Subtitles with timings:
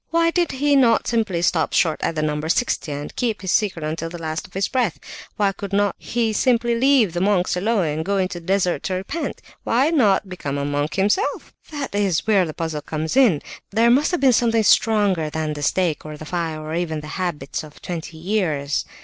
[0.09, 3.85] Why did he not simply stop short at the number sixty, and keep his secret
[3.85, 4.99] until his last breath?
[5.37, 5.95] Why could he not
[6.35, 9.43] simply leave the monks alone, and go into the desert to repent?
[9.45, 11.53] Or why not become a monk himself?
[11.69, 13.43] That is where the puzzle comes in!
[13.69, 17.01] There must have been something stronger than the stake or the fire, or even than
[17.01, 18.85] the habits of twenty years!